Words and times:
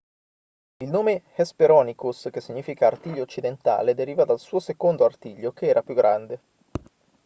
il 0.77 0.89
nome 0.89 1.21
hesperonychus 1.35 2.29
che 2.31 2.41
significa 2.41 2.87
artiglio 2.87 3.21
occidentale 3.21 3.93
deriva 3.93 4.25
dal 4.25 4.39
suo 4.39 4.59
secondo 4.59 5.05
artiglio 5.05 5.51
che 5.53 5.67
era 5.67 5.83
più 5.83 5.93
grande 5.93 6.39